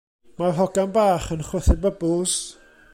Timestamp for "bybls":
1.87-2.37